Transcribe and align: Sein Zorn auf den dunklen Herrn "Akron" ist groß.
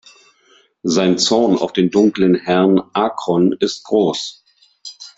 Sein 0.81 1.19
Zorn 1.19 1.59
auf 1.59 1.73
den 1.73 1.91
dunklen 1.91 2.33
Herrn 2.33 2.79
"Akron" 2.93 3.51
ist 3.59 3.83
groß. 3.83 4.43